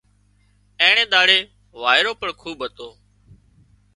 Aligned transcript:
اينڻي 0.81 1.03
ۮاڙئي 1.13 1.37
وائيرو 1.81 2.11
پڻ 2.21 2.29
خوٻ 2.41 2.59
هتو 2.65 2.87